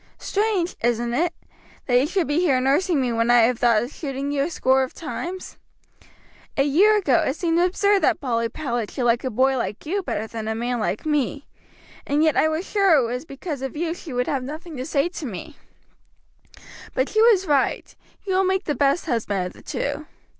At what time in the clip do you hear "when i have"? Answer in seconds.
3.13-3.59